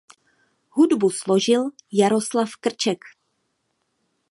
Hudbu 0.69 1.09
složil 1.09 1.69
Jaroslav 1.91 2.49
Krček. 2.59 2.99